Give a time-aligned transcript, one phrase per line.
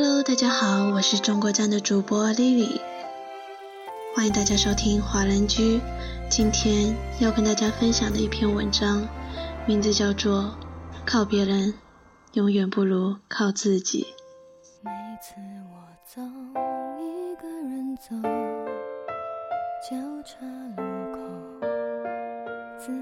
[0.00, 2.80] Hello，大家好，我是中国站的主播 Lily，
[4.14, 5.80] 欢迎大家收听华人居。
[6.30, 9.08] 今天要跟大家分享的一篇文章，
[9.66, 10.42] 名字叫做
[11.04, 11.74] 《靠别人
[12.34, 14.06] 永远不如靠自己》。
[14.84, 15.34] 每次
[15.68, 16.22] 我走，
[17.02, 18.14] 一个人走，
[19.82, 20.46] 交叉
[20.76, 21.18] 路口，
[22.78, 22.92] 自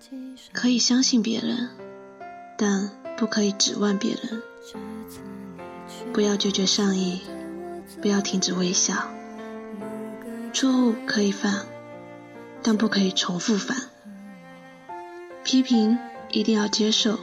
[0.00, 1.70] 己可以相信别人，
[2.58, 4.42] 但不可以指望别人。
[6.12, 7.22] 不要拒绝善意，
[8.00, 8.94] 不要停止微笑。
[10.52, 11.66] 错误可以犯，
[12.62, 13.76] 但不可以重复犯。
[15.42, 15.98] 批评
[16.30, 17.18] 一定要接受，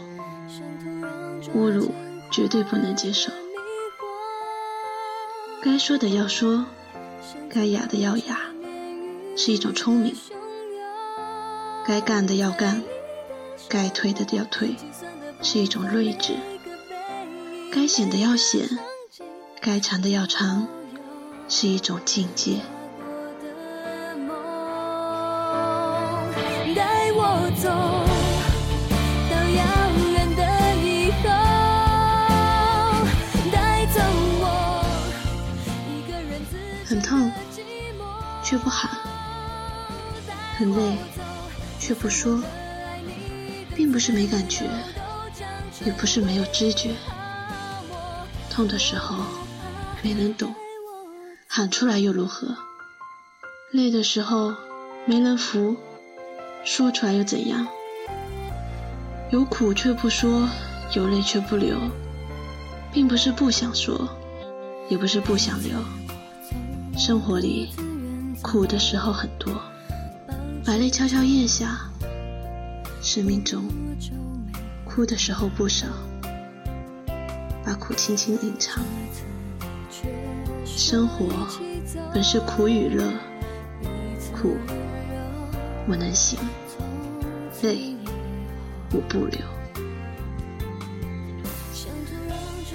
[1.56, 1.92] 侮辱
[2.30, 3.32] 绝对不能接受。
[5.64, 6.66] 该说的要说，
[7.50, 8.40] 该哑的要哑，
[9.38, 10.16] 是一种聪明。
[11.86, 12.84] 该干的要干，
[13.70, 14.76] 该退的要退，
[15.42, 16.36] 是一种睿智。
[17.74, 18.68] 该显的要显，
[19.62, 20.68] 该长的要长，
[21.48, 22.58] 是一种境界。
[26.76, 27.70] 带我走
[29.30, 29.64] 到遥
[30.12, 30.42] 远的
[30.84, 31.30] 以后，
[33.54, 34.02] 带走
[34.42, 34.44] 我
[35.88, 36.42] 一个人
[36.86, 37.32] 很痛，
[38.44, 38.92] 却不喊；
[40.58, 40.98] 很累，
[41.80, 42.44] 却不说。
[43.74, 44.66] 并不是没感觉，
[45.86, 46.92] 也不是没有知觉。
[48.52, 49.16] 痛的时候
[50.04, 50.54] 没人懂，
[51.48, 52.54] 喊出来又如何？
[53.72, 54.54] 累的时候
[55.06, 55.78] 没人扶，
[56.66, 57.66] 说出来又怎样？
[59.32, 60.50] 有苦却不说，
[60.94, 61.78] 有泪却不流，
[62.92, 64.06] 并不是不想说，
[64.90, 65.72] 也不是不想流。
[66.98, 67.70] 生活里
[68.42, 69.54] 苦的时候很多，
[70.66, 71.90] 把泪悄悄咽下；
[73.02, 73.64] 生命中
[74.84, 75.88] 哭的时候不少。
[77.72, 78.84] 把苦轻轻隐藏。
[80.66, 81.26] 生活
[82.14, 83.10] 本是苦与乐，
[84.34, 84.58] 苦
[85.88, 86.38] 我能行，
[87.62, 87.96] 泪
[88.92, 89.40] 我不流。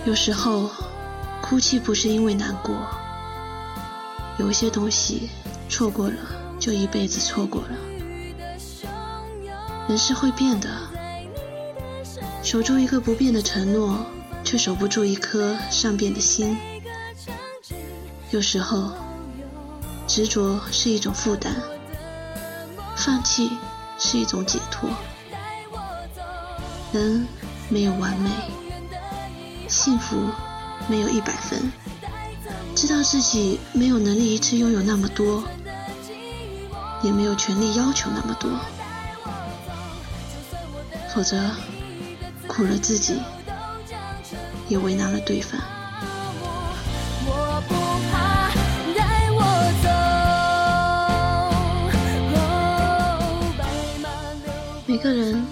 [0.06, 0.70] 有时候
[1.42, 2.74] 哭泣不是因为难过，
[4.38, 5.28] 有一些东西
[5.68, 6.14] 错过了
[6.58, 7.76] 就一辈子错过了。
[9.88, 10.70] 人是会变的，
[12.42, 13.98] 守住一个不变的承诺。
[14.46, 16.56] 却守不住一颗善变的心。
[18.30, 18.92] 有时候，
[20.06, 21.52] 执着是一种负担，
[22.96, 23.50] 放弃
[23.98, 24.88] 是一种解脱。
[26.92, 27.26] 人
[27.68, 28.30] 没有完美，
[29.66, 30.16] 幸福
[30.88, 31.72] 没有一百分。
[32.76, 35.42] 知道自己没有能力一次拥有那么多，
[37.02, 38.48] 也没有权利要求那么多，
[41.12, 41.50] 否则
[42.46, 43.18] 苦了自己。
[44.68, 45.60] 也为难了对方。
[54.88, 55.44] 每个人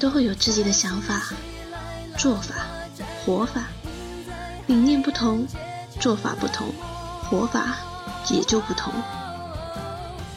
[0.00, 1.22] 都会有自己的想法、
[2.16, 2.54] 做法、
[3.24, 3.64] 活法，
[4.66, 5.46] 理念不同，
[6.00, 6.68] 做法不同，
[7.30, 7.76] 活法
[8.30, 8.92] 也就不同。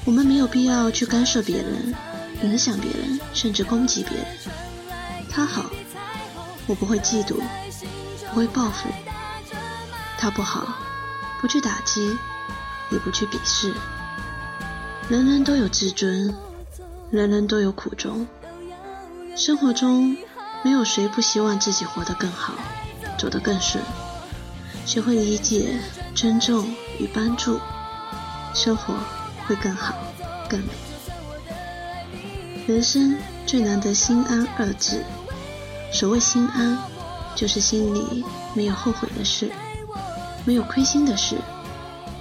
[0.06, 1.96] 我们没有必要去干涉别人、
[2.44, 4.26] 影响别人，甚至攻击别人。
[5.30, 5.66] 他好。
[6.68, 7.40] 我不会嫉妒，
[8.36, 8.90] 不会报复。
[10.18, 10.76] 他不好，
[11.40, 12.18] 不去打击，
[12.92, 13.74] 也不去鄙视。
[15.08, 16.36] 人人都有自尊，
[17.12, 18.28] 人人都有苦衷。
[19.38, 20.18] 生活中
[20.64, 22.56] 没有谁不希望自己活得更好，
[23.18, 23.82] 走得更顺。
[24.86, 25.80] 学会理解、
[26.14, 26.68] 尊重
[27.00, 27.58] 与帮助，
[28.54, 28.96] 生活
[29.48, 29.96] 会更好、
[30.50, 30.68] 更美。
[32.68, 35.06] 人生最难得心安二字。
[35.90, 36.78] 所谓心安，
[37.36, 38.24] 就是心里
[38.54, 39.52] 没有后悔的事，
[40.46, 41.36] 没有亏心的事，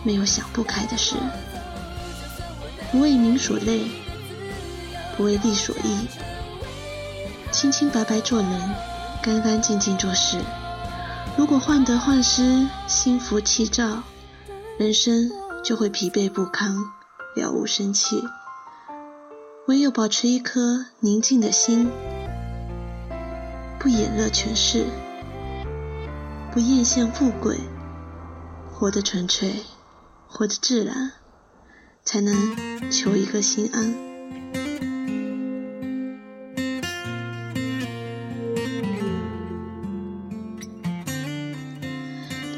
[0.02, 1.14] 没有想不开的事，
[2.90, 3.82] 不为名所累，
[5.16, 6.08] 不为利所役，
[7.52, 8.74] 清清白白做人，
[9.22, 10.38] 干干净净做事。
[11.36, 14.02] 如果患得患失、心浮气躁，
[14.78, 15.30] 人生
[15.64, 16.76] 就会疲惫不堪、
[17.36, 18.22] 了无生气。
[19.66, 21.90] 唯有保持一颗宁静的心。
[23.84, 24.86] 不眼热权势，
[26.50, 27.60] 不艳羡富贵，
[28.72, 29.56] 活得纯粹，
[30.26, 31.12] 活得自然，
[32.02, 33.94] 才能求一个心安。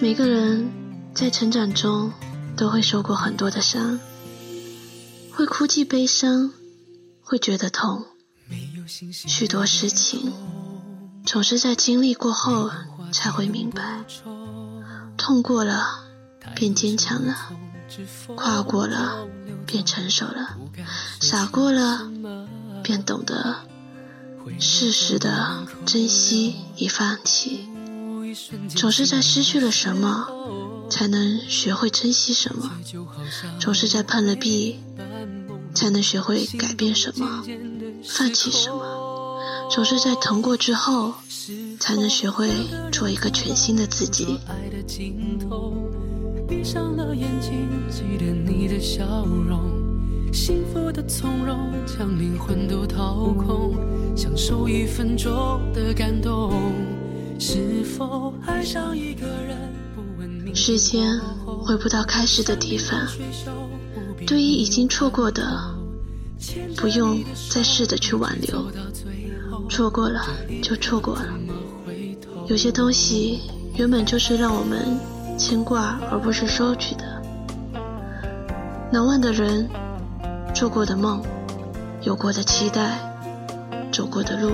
[0.00, 0.70] 每个人
[1.12, 2.12] 在成长中
[2.56, 3.98] 都会受过很多的伤，
[5.32, 6.52] 会哭泣悲伤，
[7.20, 8.04] 会觉得痛，
[9.10, 10.32] 许多事情。
[11.26, 12.70] 总是在经历过后
[13.12, 14.04] 才会明白，
[15.16, 16.04] 痛过了，
[16.54, 17.34] 变坚强了；
[18.36, 19.26] 跨过了，
[19.66, 20.56] 变成熟了；
[21.20, 22.08] 傻过了，
[22.82, 23.56] 便懂得
[24.60, 27.68] 适时的珍惜与放弃。
[28.68, 30.28] 总是在失去了什么，
[30.88, 32.70] 才能学会珍惜什么；
[33.58, 34.78] 总是在碰了壁，
[35.74, 37.42] 才能学会改变什么，
[38.04, 38.84] 放弃什么；
[39.68, 41.12] 总是在疼过之后，
[41.78, 42.50] 才能学会
[42.90, 44.38] 做一个全新的自己。
[46.48, 49.60] 闭上了眼睛，记得你的笑容，
[50.32, 53.74] 幸福的从容，将灵魂都掏空，
[54.16, 56.72] 享受一分钟的感动。
[57.38, 60.54] 是否爱上一个人？
[60.54, 61.20] 时间
[61.60, 62.98] 回不到开始的地方，
[64.26, 65.44] 对于已经错过的，
[66.76, 68.64] 不用再试着去挽留。
[69.76, 70.22] 错过了
[70.62, 71.26] 就错过了，
[72.46, 73.42] 有些东西
[73.74, 74.98] 原本就是让我们。
[75.38, 77.04] 牵挂，而不是收取的。
[78.90, 79.68] 难忘的人，
[80.54, 81.22] 做过的梦，
[82.00, 82.98] 有过的期待，
[83.92, 84.52] 走过的路，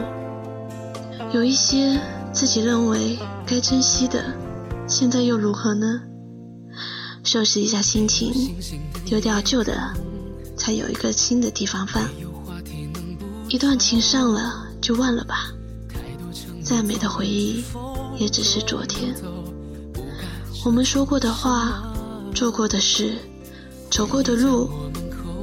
[1.33, 2.01] 有一些
[2.33, 3.17] 自己认为
[3.47, 4.25] 该珍惜的，
[4.89, 6.01] 现在又如何呢？
[7.23, 8.33] 收拾一下心情，
[9.05, 9.73] 丢掉旧的，
[10.57, 12.03] 才有一个新的地方放。
[13.49, 15.53] 一段情上了就忘了吧，
[16.65, 17.63] 再美的回忆，
[18.19, 19.15] 也只是昨天。
[20.65, 21.85] 我们说过的话，
[22.35, 23.17] 做过的事，
[23.89, 24.69] 走过的路，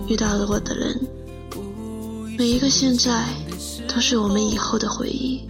[0.10, 1.00] 遇到过的人，
[2.38, 3.28] 每一个现在，
[3.88, 5.48] 都是我们以后的回忆。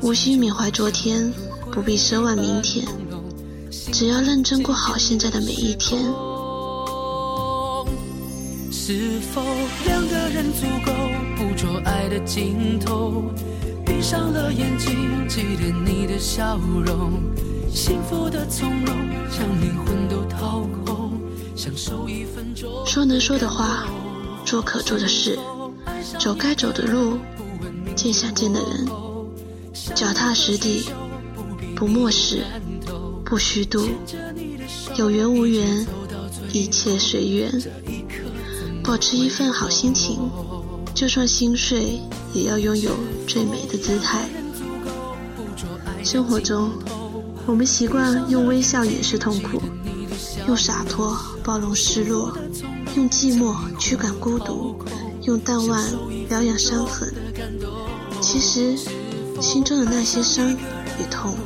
[0.00, 1.32] 无需缅怀昨天，
[1.70, 2.84] 不必奢望明天，
[3.92, 6.02] 只要认真过好现在的每一天。
[8.70, 9.40] 是否
[9.86, 10.92] 两个人足够
[12.08, 13.24] 的尽头？
[13.84, 17.20] 闭上了眼睛，记得你的笑容。
[17.72, 18.94] 幸福的从容，
[19.30, 21.12] 将灵魂都掏空，
[21.56, 22.70] 享受一分钟。
[22.86, 23.86] 说能说的话，
[24.44, 25.38] 做可做的事，
[26.18, 27.18] 走该走的路，
[27.96, 28.86] 见想见的人，
[29.94, 30.84] 脚踏实地，
[31.74, 32.44] 不漠视，
[33.24, 33.88] 不虚度，
[34.96, 35.84] 有缘无缘，
[36.52, 37.52] 一切随缘。
[38.84, 40.30] 保持一份好心情，
[40.94, 42.00] 就算心碎，
[42.32, 42.92] 也要拥有
[43.26, 44.28] 最美的姿态。
[46.02, 46.70] 生活中。
[47.46, 49.60] 我们习惯用微笑掩饰痛苦，
[50.48, 52.34] 用洒脱包容失落，
[52.96, 54.74] 用寂寞驱赶孤独，
[55.24, 55.78] 用淡忘
[56.30, 57.12] 疗养伤痕。
[58.18, 58.74] 其实，
[59.42, 60.56] 心中的那些伤与
[61.10, 61.36] 痛，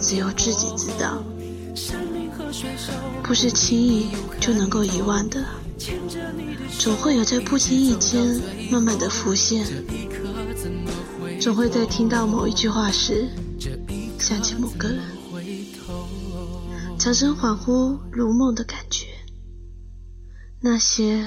[0.00, 1.22] 只有自己知道，
[3.22, 4.08] 不是轻易
[4.40, 5.44] 就能够遗忘的，
[6.78, 8.40] 总会有在不经意间
[8.70, 9.66] 慢慢的浮现，
[11.40, 13.28] 总会在听到某一句话时，
[14.18, 14.98] 想起某个人。
[16.98, 19.06] 产生恍惚如梦的感觉，
[20.60, 21.24] 那些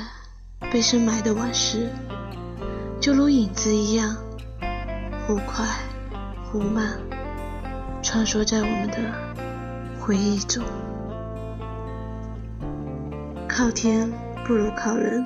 [0.72, 1.90] 被深埋的往事，
[3.02, 4.16] 就如影子一样，
[5.28, 5.66] 忽快
[6.52, 7.00] 忽慢，
[8.02, 8.98] 穿梭在我们的
[10.00, 10.64] 回忆中。
[13.48, 14.10] 靠天
[14.46, 15.26] 不如靠人。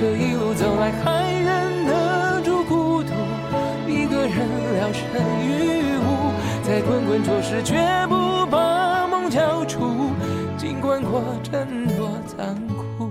[0.00, 3.10] 这一路走来，还忍得住孤独，
[3.88, 4.38] 一个人
[4.76, 5.02] 聊胜
[5.44, 7.74] 于无，在滚滚浊世，绝
[8.08, 10.12] 不把梦交出，
[10.56, 13.10] 尽管过程多残酷。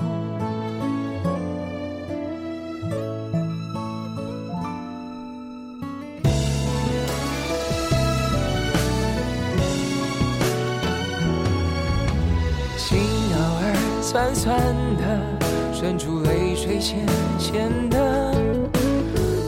[12.78, 12.98] 心
[13.34, 14.58] 偶尔酸酸
[14.96, 15.47] 的。
[15.80, 17.06] 渗出泪水，咸
[17.38, 18.34] 咸的。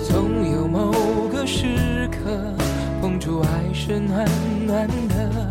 [0.07, 0.91] 总有某
[1.33, 2.53] 个时刻，
[3.01, 4.29] 碰触爱是暖
[4.67, 5.49] 暖的，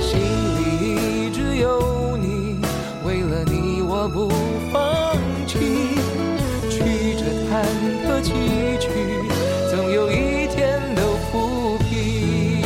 [0.00, 2.60] 心里一直有你，
[3.04, 4.28] 为了你我不
[4.72, 5.18] 放
[5.48, 5.58] 弃，
[6.70, 7.66] 曲折坎
[8.06, 8.30] 坷崎
[8.78, 8.88] 岖，
[9.68, 12.62] 总有一天都抚平。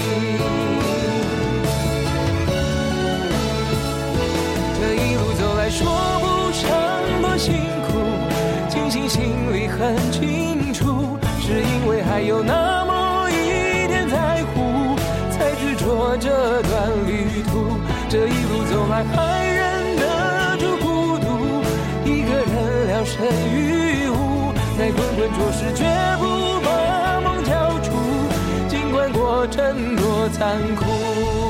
[4.79, 5.87] 这一路走来说
[6.21, 6.30] 不，
[8.91, 14.97] 庆幸心里很清楚，是因为还有那么一点在乎，
[15.31, 17.79] 才执着这段旅途。
[18.09, 21.63] 这一路走来还忍得住孤独，
[22.05, 25.85] 一个人聊胜于无，在滚滚浊世绝
[26.19, 27.93] 不把梦交出，
[28.69, 31.50] 尽管过程多残酷。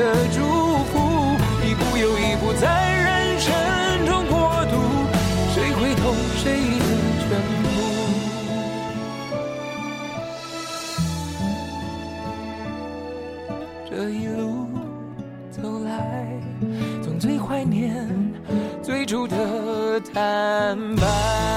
[0.00, 0.40] 的祝
[0.84, 2.66] 福，一步又一步在
[3.04, 3.52] 人生
[4.06, 4.74] 中过渡，
[5.52, 6.44] 谁会懂谁
[6.78, 6.84] 的
[7.20, 7.28] 全
[7.62, 7.68] 部？
[13.90, 14.68] 这一路
[15.50, 15.92] 走来，
[17.02, 18.08] 总最怀念
[18.82, 21.49] 最初的坦白。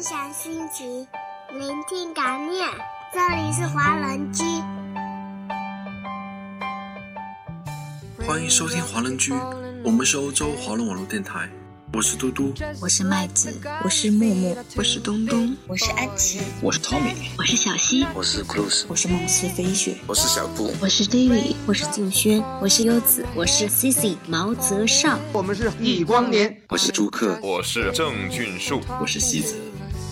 [0.00, 1.06] 分享心情，
[1.58, 2.66] 聆听感念。
[3.12, 4.42] 这里是华人居，
[8.26, 9.30] 欢迎收听华人居，
[9.84, 11.46] 我们是欧洲华人网络电台，
[11.92, 13.54] 我是嘟嘟，我是麦子，
[13.84, 29.54] 我是木木，我是东东，我是安琪，我是 Tommy，我是小溪，我是 Cruz，我是梦似飞雪，我是小布，我是 David，我是静轩，我是优子，我是 Cici 毛泽少，我们是易光年，我是朱克，我是郑俊树，我是西子。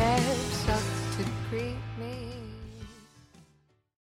[0.00, 0.39] said